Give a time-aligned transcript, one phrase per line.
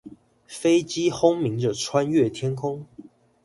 [0.47, 2.87] 飛機轟鳴著穿越天空